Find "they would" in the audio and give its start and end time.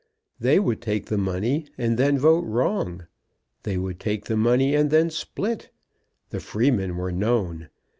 0.39-0.81, 3.61-3.99